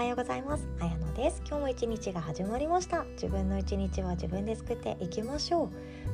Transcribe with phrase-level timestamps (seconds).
[0.00, 0.66] はようございます。
[0.80, 1.42] あやのです。
[1.46, 3.04] 今日も一日が始まりました。
[3.16, 5.68] 自分の一日は自分で作っていきましょう。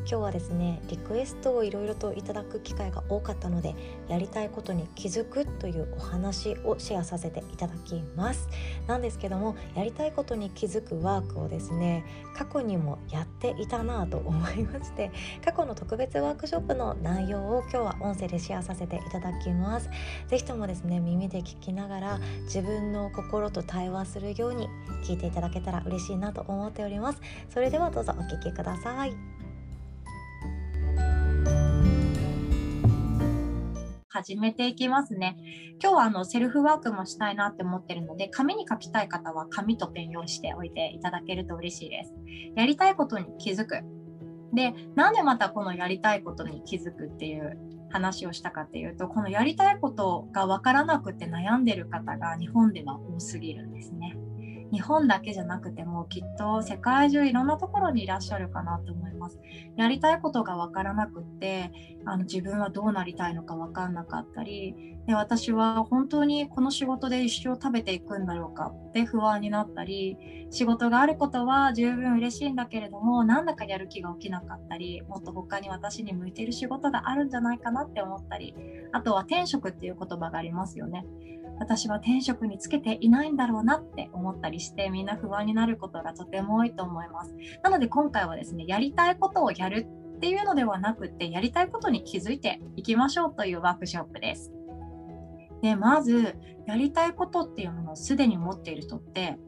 [0.08, 3.74] 今日はですね、リクエストをいろいろといただく機会が多かったので、
[4.08, 8.48] やりたいことに気づくというお話をシェアさせていただきます。
[8.86, 12.04] なんですけども、やりたいことに気づくワークをですね、
[12.36, 15.10] 過去にもやっていたなと思いまして、
[15.44, 19.90] 過去の特別ワークショップの内容を今日は音声でシェアさせていただきます。
[20.28, 24.68] ぜひともですね、耳で聞きながら自分の心と対話するように
[25.02, 29.35] 聞いていただけたら嬉しいなと思っておりますそれではどうぞお聞きください
[34.16, 35.36] 始めていきますね。
[35.82, 42.14] 今日はあのセルフワークもしたいなって思ってるので、紙に書きたい方は紙とペン用意しておいていただけると嬉しいです。
[42.54, 43.80] やりたいことに気づく。
[44.54, 47.58] で、なんでまたこのやりたいことに気づくっていう
[47.90, 54.16] 話をしたかっていうとこのやりたいことが分からなくて悩んでる方が日本では多すぎるんですね。
[54.72, 59.38] 日本だけじゃなくてもきっと世界中いろんなところにいらっしゃるかなと思います。
[59.76, 61.70] やりたいことが分からなくって
[62.04, 70.18] あの自分はどうなりたいのか分かんなかったりで私は本当にこの仕事で一生食べていくんだろうかって不安になったり
[70.50, 78.54] 仕事があることは十分嬉しいんだけれどもなんだかやる気が起きなかったりもっと他に私に向いている仕事があるんじゃないかなって思ったり
[78.92, 81.04] あとは転職っていう言葉がありますよね。
[81.58, 87.34] 私は転職につけていないんだろうなって思ったりしてみんな不安になることがとても多いと思います。
[87.62, 94.55] なので今回はですねやりたいことをやるっていうのではなくてやりたいことに気づいていきましょうというワークショップです。
[95.62, 99.38] でまずやりたいことっていうものをすでに持っている人って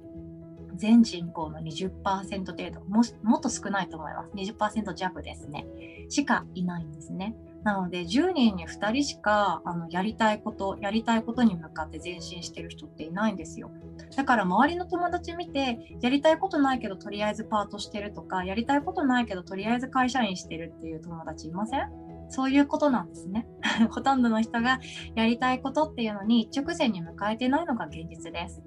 [0.77, 4.31] 全人口の20%程度ももっと少ないと思います。
[4.34, 5.67] 20%弱ですね。
[6.09, 7.37] しかいないんですね。
[7.65, 13.70] なので10人に2人しかあのやりたいことやりたいことに向かって前進してる人っていないんですよ。
[14.17, 22.08] だから周りの友達見てやりたいことないけどとりあえずパートしてるとかやりたいことないけどとりあえず会社員してるっていう友達いません？
[22.28, 23.47] そういうことなんですね
[23.91, 24.81] ほとんどの人が
[25.15, 28.62] やりたいことっていうのに一直線に向かえてないのが現実です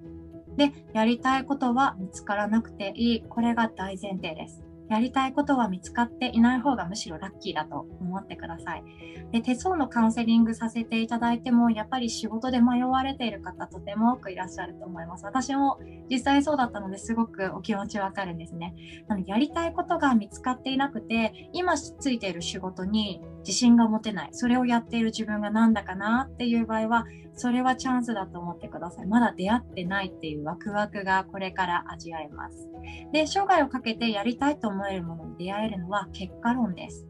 [0.57, 8.83] でやりたいことは見つからなくていいこれが大前提ですやりたいことは見つかっていない方がむしろラッキーだと思ってください。
[9.31, 15.23] で手相のカウンセリングさせていただいてもやっぱり仕事で迷われている方とても多くいらっしゃると思います。
[15.23, 15.79] 私も
[16.09, 18.75] 実際そうだったのですごくお気持ちわかるんですね。
[19.07, 29.07] なのでやりたいことが見つかっていなくて今ついている仕事に自信が持てないそれをやっている自分がなんだかなっていう場合はそれはチャンスだと思ってください。
[29.07, 32.69] まだ出会ってないっていうワクワクがこれから味わえます。
[33.13, 37.07] で、生涯をかけてやりたいと思えるものに出会えるのは結果論です。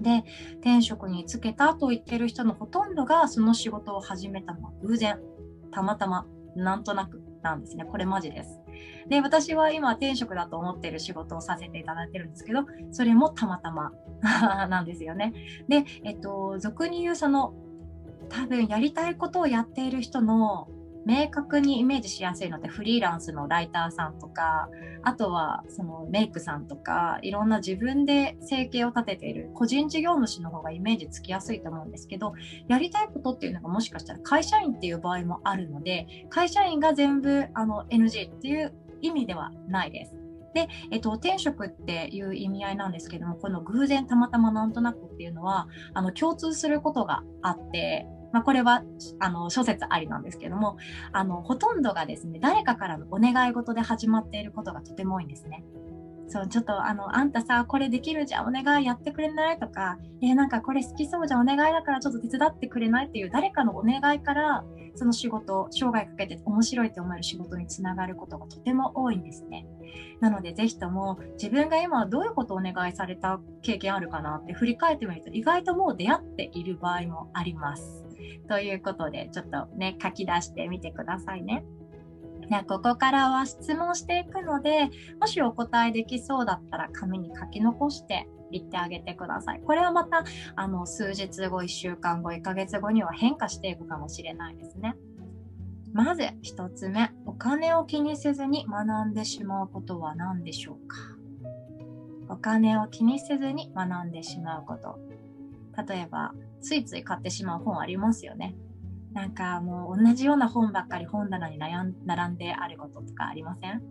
[0.00, 0.24] で、
[0.60, 5.18] 転職に就けたと言ってる人のほとんどがその仕事を始めたのは偶然、
[5.72, 7.84] たまたま、なんとなくなんですね。
[7.84, 8.60] これマジです。
[9.08, 13.92] で、私は今転職だと思ってる仕事をさせていただいてるんですけど、それもたまたま
[14.68, 15.32] なんですよね。
[15.68, 17.54] で、えっと、俗に言うその
[18.28, 20.68] 多分やりたいことをやっている人の
[21.08, 24.68] 明確にイメージしやすいのでフリーランスのライターさんとか
[25.02, 32.34] あとはそのメイクさんとかいろんな自分で生計を立てている個人事業主の方がイメージつきやすいと思うんですけど
[32.68, 40.14] やりたいことっていうのがもしかしたら会社員っていう場合もあるので会社員が全部あの NG っていう意味ではないです。
[40.54, 48.82] で、えっと、転職っていう意味合いなんですけどもこの偶然たまたまなんとなくっていうのはあの共通することがあってまあ、これは
[49.20, 50.76] あの諸説ありなんですけども
[51.12, 55.64] あのほとんどがですね誰かからのお願い事で始まっていることがとても多いんですね。
[56.30, 59.58] そうちょっとあのあんたさこれできるじゃんお願いやってくれない？
[59.58, 63.06] とかえ、なんかこれ好きそうじゃんお願いだからちょっと手伝ってくれない？
[63.06, 64.62] っていう誰かのお願いから
[64.94, 69.66] その仕事生涯かけて面白いと思える仕事につながることがとても多いんですね。
[70.20, 78.04] なのでぜひとも自分が今どういうことをお願いされた経験あるかなって振り返ってみると意外ともう出会っている場合もあります。
[78.48, 81.64] ということでちょっとね書き出してみてくださいね。
[82.50, 84.88] でここからは質問していくので
[85.20, 89.60] もしお答えできそうだったら紙に書き残して言ってあげてください。
[89.60, 90.24] これはまた
[90.56, 94.96] あの数日後1週間後1ヶ月後には変化していくかもしれないですね。
[95.92, 100.96] まず1つ目お金を気にせずに学んでしまうことは何でしょうか？
[102.30, 104.98] お金を気にせずに学んでしまうこと
[105.86, 108.56] 例えばついつい買ってしまう本ありますよね。
[109.12, 113.82] なんかもう同じような本ばっかり本棚に並んであることとかありません？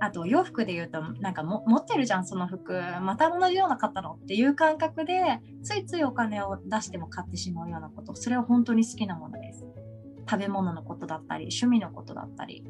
[0.00, 2.74] あと洋服で言うとなんか持ってるじゃんその服。
[3.00, 4.18] また同じような買ったの？
[4.22, 8.14] っていう感覚でついついお金を出しても買ってしまうようなこと。
[8.14, 9.64] それは本当に好きなものです。
[10.30, 12.62] 食べ物のことだったり趣味のことだったり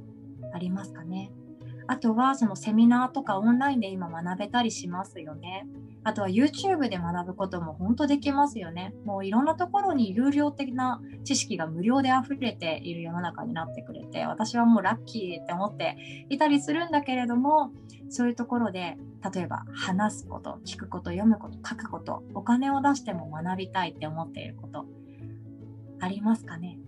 [0.55, 1.33] ありますかね？
[1.89, 5.67] あとはそのセミナーとかオンラインで今学べたりしますよね。
[6.05, 8.95] あとは YouTube で学ぶことも本当できますよね。
[9.05, 15.97] もういろんなところに有料的な知識が無料で溢れている世の中になってくれて、私はもうラッキーって思って
[16.29, 17.73] いたりするんだけれども、
[18.11, 18.97] そういうところで、
[19.35, 24.87] 例えば話すこと、聞くこと、読むこと、書くこと、お金を出しても学びたいって思っていること、
[26.01, 26.79] ありますかね？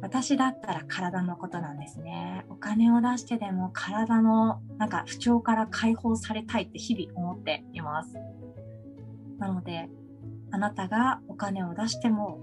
[0.00, 2.44] 私だったら体のことなんですね。
[2.48, 8.14] お金を出してでも体のなんか不調から解放されたいって日々思っています。
[9.38, 9.88] なので、
[10.50, 12.38] あなたがお金を出しても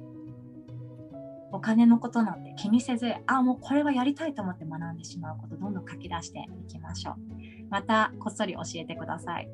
[1.54, 7.16] お金のことなんて気にせず、あ、もうこれはやりたいと思って学んでしまうこと、どんどん書き出していきましょう。
[7.70, 9.48] また、こっそり教えてください。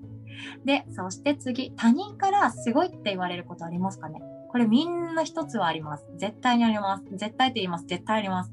[0.64, 4.22] で、そして次、他人からすごいって言われることありますかね？
[4.56, 6.06] これみんな一つはあります。
[6.16, 7.04] 絶対にあります。
[7.14, 7.84] 絶対って言います。
[7.84, 8.50] 絶対あります。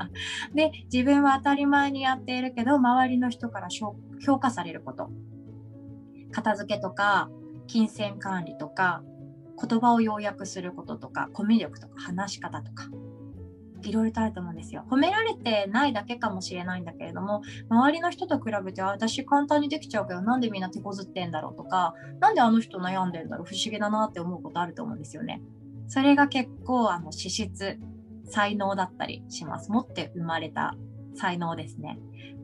[0.56, 5.10] で、自分は当たり前にやっているけど、周りの人から評価されること。
[6.30, 7.28] 片付けとか、
[7.66, 9.02] 金銭管理とか、
[9.62, 12.88] 言葉を要約することとか、コミュ力とか、話し方とか、
[13.88, 14.84] いろいろとあると思うんですよ。
[14.90, 25.42] 褒められてないだけかもしれないんだけれども、周りの人と比べて、私簡単にできちゃうけど、なんでみんな手こずってんだろうとか、何であの人悩んでんだろう、不思議だなって思うことあると思うんですよね。
[25.88, 27.78] それが結構、あの、資質、
[28.24, 29.70] 才能だったりします。
[29.70, 30.74] 持って生まれた
[31.14, 31.98] 才能ですね。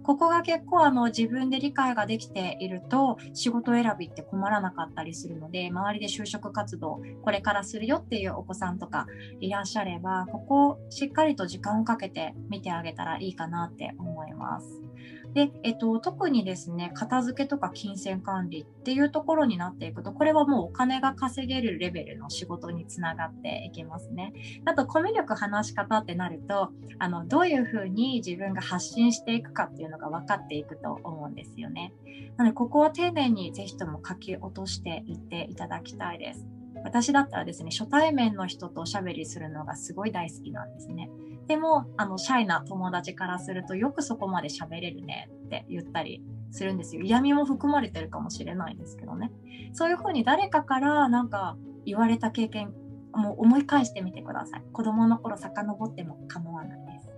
[0.08, 9.06] ここが結構あの自分で理解ができていると仕事選びって困らなかったりするので周りで就職活動これからするよっていうお子さんとか
[9.38, 14.87] いらっしゃればここをしっかりと時間をかけて見てあげたらいいかなって思います。
[15.34, 24.32] で、えっと、特にですね、片付けとか金銭管理っていうところになっていくと、これはもうお金が稼げるレベルの仕事につながっていきますね。
[24.64, 31.92] あと、コミュ力話し方ってなると、あの、どういうふうに自分が発信していくかっていうのが分かっていくと思うんですよね。
[32.36, 36.46] なので、ここは丁寧にぜひとも書き落としていっていただきたいです。
[36.84, 41.10] 私だったらですね、初対面の人とおしゃべりするのがすごい大好きなんですね。
[41.48, 47.02] でも、あの、シャイな友達からすると、よくそこまで喋れるねって言ったりするんですよ。
[47.02, 49.32] 嫌味も含まれてるかもしれないんですけどね。
[49.72, 51.56] そういうふうに誰かからなんか
[51.86, 52.74] 言われた経験、
[53.14, 54.62] もう思い返してみてください。
[54.72, 57.08] 子供の頃遡っても構わないです。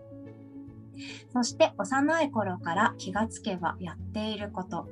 [1.33, 4.89] そして幼い頃から気がつけばやっていること、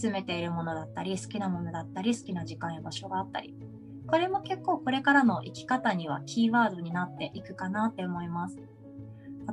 [0.00, 3.56] 集めているものだったり、好きなものだったり、好きな時間や場所があったり、
[4.14, 8.56] これも結構これからの生き方にはキーワードになっていくかなって思います。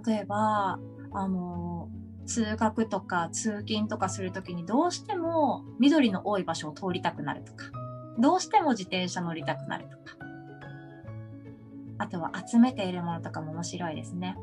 [0.06, 0.78] 例えば、
[1.14, 1.90] あの、
[2.28, 7.72] 通学とか通勤とかするときにどうしても緑の多い場所を通りたくなるとか、
[8.20, 10.16] どうしても自転車乗りたくなるとか、
[11.98, 14.38] あとは集めているものとかも面白いですね。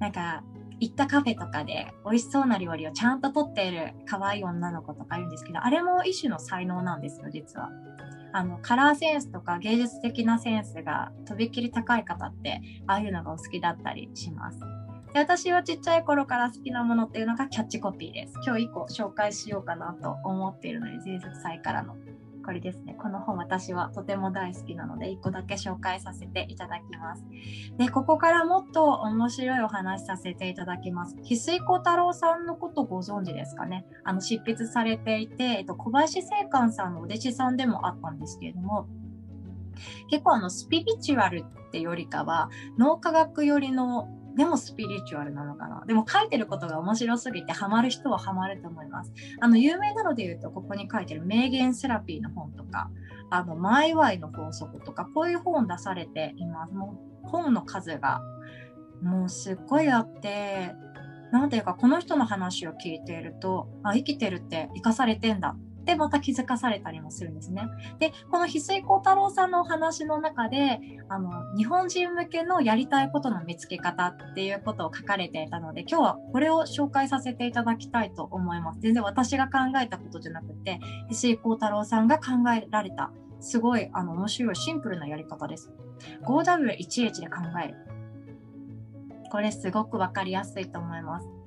[0.00, 0.42] なんか、
[0.80, 7.70] 行ったカフェとかで美味しそうな料理をちゃんと撮っている可愛い女の子とかいるんですけど、あれも一種の才能なんですよ、実は。
[8.36, 14.58] あのカラーセンスとか芸術的なセンスがとびっきり高い方ってああいうのがお好きだったりします。
[15.12, 18.34] で私はちっちゃい頃から好きなものっていうのがキャッチコピーです。
[18.44, 21.94] 今日以降紹介しようかなと思っているので、前節祭からの
[22.44, 22.94] これですね。
[23.00, 27.24] この本私はとても大好きなので、1個だけ紹介させていただきます。
[27.78, 31.16] で、ここからもっと面白いお話させていただきます。
[31.16, 33.86] 翡翠小太郎さんのことご存知ですかね？
[34.04, 38.86] あの、執筆されていて、えっと、小林正観さんのお弟子さんでもあったんですけれども、
[40.10, 45.84] 結構あの、スピリチュアルってよりかは、脳科学寄りのでもスピリチュアルなのかな。
[45.86, 49.12] でも書いてることが面白すぎてハマる人はハマると思います。
[49.40, 52.90] あの、有名なので言うと、ここに書いてる名言セラピーの本とか、
[53.30, 56.72] あの、マイワイの法則とか、こういう本出されています。
[56.72, 58.20] もう本の数が
[59.02, 60.74] もうすっごいあって、
[61.30, 67.68] なんていうか、この人の話を聞いていると、あ、生きてるって生かされてんだでまた気づかされたりもするんですね。
[67.98, 78.80] で、この翡翠幸太郎さんのお話の中で、あの、日本人向けのやりたいことの見つけ方っていうことを書かれていたので、今日はこれを紹介させていただきたいと思います。
[78.80, 85.70] 全然私が考えたことじゃなくて、翡翠幸太郎さんが考えられた、すごいあの面白いシンプルなやり方です。
[86.24, 87.76] 5W1H で考える。
[89.30, 91.43] これすごくわかりやすいと思います。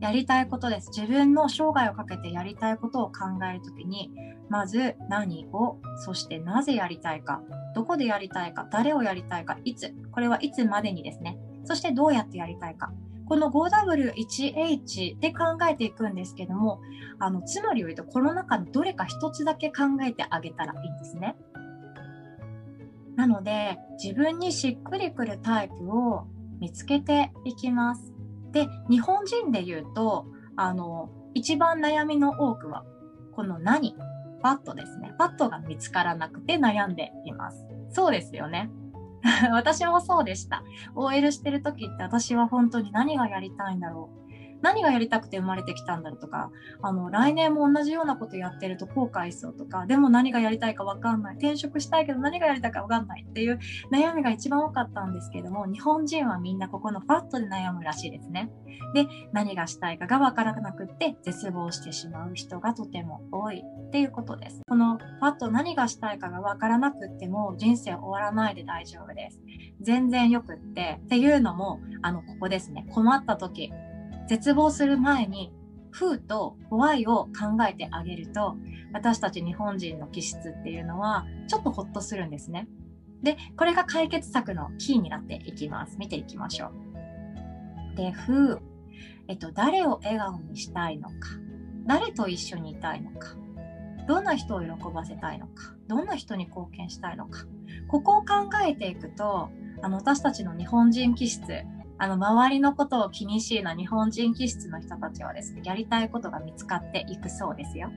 [0.00, 0.90] やりたいことです。
[0.94, 4.10] 自分の生涯をかけてやりたいことを考えるときに、
[4.48, 7.42] まず何を、そしてなぜやりたいか、
[7.74, 11.38] どこでやりたいか、誰をやりたいか、いつ、これはいつまでにですね。
[11.64, 12.92] そしてどうやってやりたいか。
[13.26, 16.80] この 5W1H で考えていくんですけども、
[17.18, 21.36] あの、つまり言うと、この中のどれか一つだけ考えてあげたらいいんですね。
[23.18, 26.28] なので自分にしっくりくるタイプを
[26.60, 28.17] 見つけていきます。
[28.52, 30.26] で日本人で言うと
[30.56, 32.84] あの一番悩みの多くは
[33.32, 33.94] この何？
[34.40, 35.14] パットですね。
[35.18, 37.66] パットが見つからなくて悩んでいます。
[37.90, 38.70] そうですよね。
[39.50, 40.62] 私もそうでした。
[40.94, 44.27] OL してる時って私は本当に何がやりたいんだろう。
[44.62, 46.50] 何がやりたくて生まれてきたんだろうとか
[46.82, 53.58] あの来年も同じようなことやってると後悔しそうとかでも何がやりたいか分かんない転職したいけど何がやりたいか分かんないっていう
[53.92, 58.50] 悩みが一番多かったんですけども日本人はみんなここのファットで悩むらしいですね。
[58.94, 64.62] で何がしたいかが分からなくって絶望してしまう人がとても多いっていうことです。
[64.66, 69.40] このファット何がしたいかが分からなくっても人生終わらないで大丈夫です。
[69.80, 73.72] 全然よくってっていうのもあのここですね困った時
[74.28, 75.52] 絶望する前に
[75.90, 78.56] 風とホワイを考えてあげると
[78.92, 82.68] 私たち日本人の気質っていうのはちょっとホッとするんですね。
[83.22, 85.96] で、これが解決策のキーになっていきます。
[85.98, 86.68] 見ていきましょ
[87.94, 87.96] う。
[87.96, 88.60] で、風、
[89.26, 91.14] えっと、誰を笑顔にしたいのか、
[91.86, 93.34] 誰と一緒にいたいのか、
[94.06, 97.44] どんな人を喜ばせたいのか、どんな人に貢献したいのか、
[97.88, 99.50] ここを考えていくと、
[99.82, 101.42] あの私たちの日本人気質
[101.98, 107.90] あの周りのことを気にしいな日本人気質の人たちはですねやりたいことが見つかっていくそうですよ。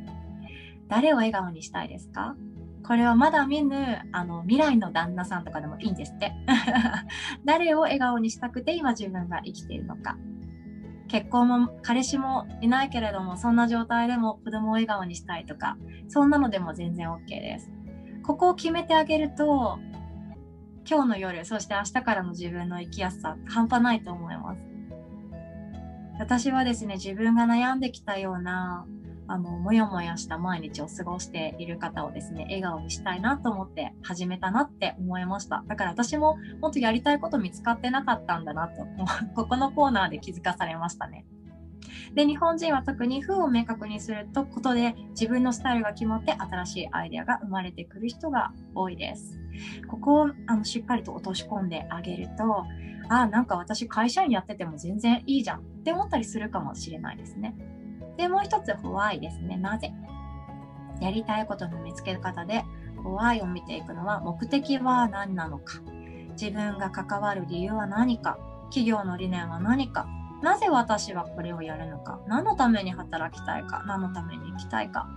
[0.87, 2.35] 誰を笑顔にしたいですか？
[2.85, 6.33] これはまだ見ぬあの未来の旦那さんとかでもいいんですって。
[7.45, 10.17] 誰を笑顔にしたくて今自分が生きているのか。
[11.07, 15.75] 結婚も彼氏もいないけれどもそんな状態でも子供を笑顔にしたいとか
[16.07, 17.69] そんなのでも全然 OK です。
[18.23, 19.77] ここを決めてあげると
[20.89, 24.61] 今日の夜そして明日からの自分の生きやすさ半端ないと思います。
[26.19, 28.85] 私はですね自分が悩んできたような
[29.27, 35.63] あのもやもやした毎日を過ごしている方をですね笑顔にしたいなと思って始めたなって思いました。
[35.67, 38.85] だから私ももっとやりたいこと見つかってなかったんだなと
[39.35, 41.25] ここのコーナーで気づかされましたね。
[42.13, 49.39] で日本人は特に風を明確にするとことで自分のスタイルが決まって新しいアイデアが生まれてくる人が多いです。
[49.87, 52.65] ここをあのしっかりと落とし込んであげると
[53.09, 57.55] あなんか私会社員やってても全然いいじゃんって思ったりするかもしれないですね。
[58.17, 59.57] でもう一つホワイですね。
[59.57, 59.91] なぜ？
[61.01, 62.63] やりたいことの見つけ方で
[63.03, 65.81] ホワイを見ていくのは目的は何なのか。
[66.31, 68.37] 自分が関わる理由は何か。
[68.65, 70.07] 企業の理念は何か。
[70.41, 72.19] なぜ私はこれをやるのか？
[72.27, 73.83] 何のために働きたいか？
[73.85, 75.07] 何のために生きたいか？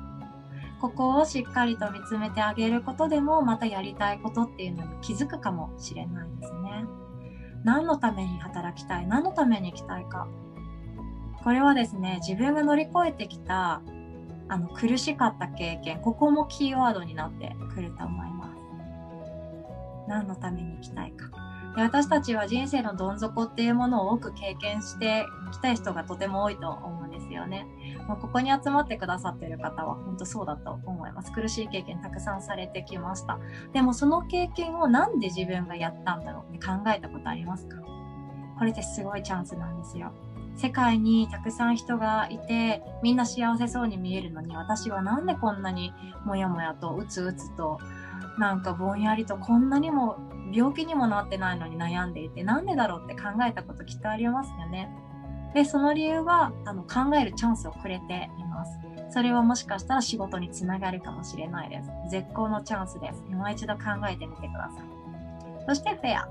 [0.81, 6.85] ここをしっかりと見つめてあげることでもまたやりたいことっていうのに気づくかもしれないですね。
[7.65, 9.07] 何のために働きたい？
[9.07, 10.29] 何のために生きたいか？
[11.43, 13.83] これはですね自分が乗り越えてきた
[14.49, 18.51] あの苦しかった経験ここもキーワードになってくると思います。
[20.07, 21.31] 何のために生きたいか？
[21.77, 27.67] で私たちは人生のどん底っていうものを多く経験してきた人がとても多いと思うんですよね。
[28.07, 31.33] もうここに集まってくださってる方は本当そうだと思います。
[31.33, 33.39] 苦しい経験たくさんされてきました。
[33.73, 37.77] でもその経験をなんで自分がやったんだろうって考えたことありますか？
[38.59, 40.13] これってすごいチャンスなんですよ。
[40.57, 45.93] 世界にたくさん人がいてみんな幸せそうに見えるのに私はなんでこんなに
[46.25, 47.81] モヤモヤとうつうつと
[48.39, 50.17] なんかぼんやりとこんなにも
[50.55, 54.89] 病気にもなってないのに悩んでいてなんでだろうって考えたこときっとありますよね。
[55.53, 58.79] でその理由はあの考えるチャンスをくれています。
[59.11, 61.91] それはもしかしたら仕事につながるかもしれないです。
[62.11, 63.23] 絶好のチャンスです。
[63.31, 64.85] 今一度考えてみてください。
[65.69, 66.29] そしてフェア。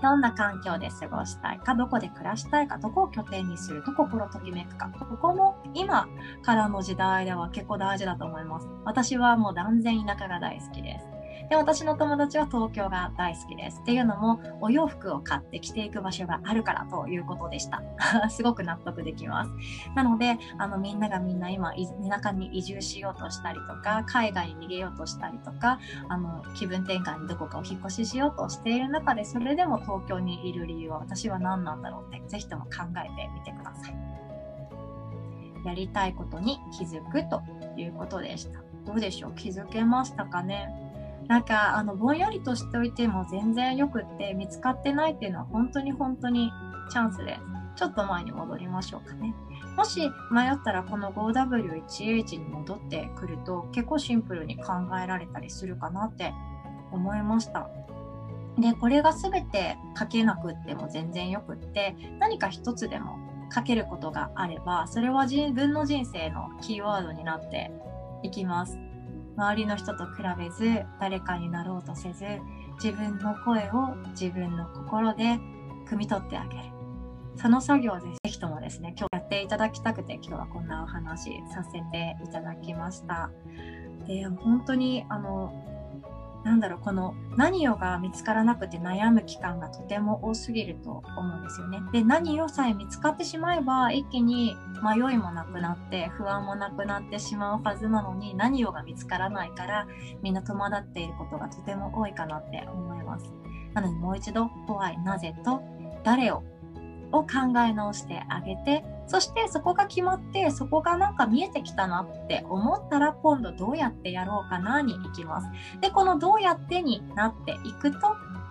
[0.00, 4.88] どんな環境で過ごしたいか、どこで暮らしたいか、どこを拠点にすると心ときめくか。
[4.88, 6.08] ここも今
[6.42, 8.68] からの時代では結構大事だと思います。
[8.84, 11.13] 私はもう断然田舎が大好きです。
[11.50, 13.80] で私の友達は東京が大好きです。
[13.82, 17.82] っていうのもお洋服を買って着ていく場所があるからということでした。
[18.30, 19.50] すごく納得できます。
[19.94, 33.96] なのであのみんながみんな今田舎に移住しようとしたりとか海外に逃げようとしたりとかあの気分転換にどこかお引っ越ししようとしている中でそれでも東京にいる理由は私は何なんだろうってぜひとも考えてみてください。
[35.64, 37.42] やりたいことに気づくと
[37.76, 38.60] いうことでした。
[38.84, 39.32] どうでしょう？
[39.34, 40.68] 気づけましたかね？
[41.28, 46.50] なんかあのぼんやりとしておいても全然よくって見つかってないっていうのは本当に本当に
[46.90, 47.38] チャンスで。
[47.76, 49.34] ちょっと前に戻りましょうかね。
[49.76, 50.00] もし
[50.30, 56.32] 迷ったらこの 5W1H に戻ってくると結構シンプルに考えられたりするかなって
[56.92, 57.68] 思いました。
[58.58, 63.18] で、これが全て書けなくっても全然よくって何か一つでも
[63.52, 67.72] 書けることがあればそれは自分の人生のキーワードになって
[68.22, 68.78] いきます。
[69.36, 72.24] 周りの人と比べず誰かになろうとせず
[72.82, 75.38] 自分の声を自分の心で
[75.88, 76.64] 汲み取ってあげる。
[77.36, 83.30] その作業でぜひともですね今日やっていただきたくて今日はこんなお話させていただきました。
[84.06, 85.52] で本当にあの
[86.44, 91.80] なんだろうこの何をが見つからなくて悩む期間がとても多すぎると思うんですよね。
[91.90, 99.86] で何をさえ見つかってしまえば一気に迷いもなくなって不安もなくなってしまうはずなのに何をが見つからないから
[100.22, 103.32] みんな戸惑っていることがとても多いかなって思います。
[103.72, 105.62] なのでもう一度「怖いなぜ」と
[106.04, 106.42] 「誰を」
[107.10, 115.48] を考え直してあげてそしてそこが決まってそこがなんか見えてきたなって思ったら今度どうやってやろうかなに行きます。
[115.80, 117.98] でこのどうやってになっていくと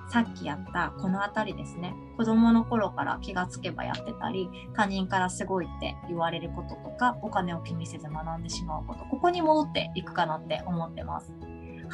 [0.10, 11.34] さっきやったこの辺りですね子供の頃から気がつけばやってたり他人からすごいって言われることとかお金を気にせず学んでしまうことここに戻っていくかなって思ってます。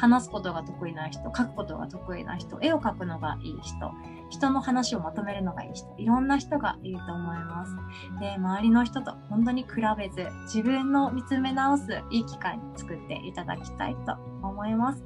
[0.00, 3.92] 話すことが得意な人書くことが得意な人絵を描くのがいい人
[4.30, 7.72] 人の話をまとめるのがいい人いろんな人がいると思います
[8.18, 15.04] で周りの人と本当に比べず自分の見つめ直すいい機会に作っていただきたいと思います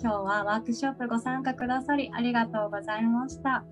[0.00, 3.64] 今日はワークショップご参加くださりありがとうございました。